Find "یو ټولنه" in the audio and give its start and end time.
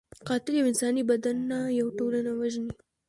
1.79-2.31